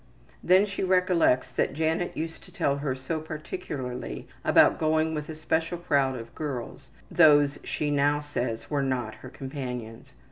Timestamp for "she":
0.65-0.81, 7.69-7.91